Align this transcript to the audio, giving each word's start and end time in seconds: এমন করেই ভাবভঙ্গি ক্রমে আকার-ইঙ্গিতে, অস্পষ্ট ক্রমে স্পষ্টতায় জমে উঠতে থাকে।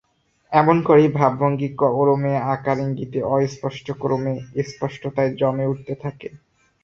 এমন 0.51 0.77
করেই 0.87 1.09
ভাবভঙ্গি 1.11 1.69
ক্রমে 1.79 2.33
আকার-ইঙ্গিতে, 2.53 3.19
অস্পষ্ট 3.33 3.87
ক্রমে 3.99 4.33
স্পষ্টতায় 4.69 5.31
জমে 5.39 5.65
উঠতে 5.65 5.93
থাকে। 6.03 6.27